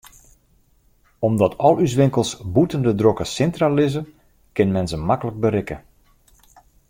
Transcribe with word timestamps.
Omdat 1.27 1.55
al 1.65 1.75
ús 1.85 1.93
winkels 1.99 2.31
bûten 2.53 2.81
de 2.85 2.93
drokke 2.99 3.25
sintra 3.33 3.67
lizze, 3.77 4.01
kin 4.55 4.69
men 4.75 4.87
se 4.91 4.97
maklik 5.07 5.37
berikke. 5.43 5.77